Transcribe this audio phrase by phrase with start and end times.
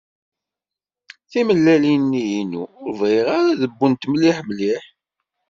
[1.31, 4.83] Timellalin-nni-inu ur bɣiɣ ara ad wwent mliḥ mliḥ.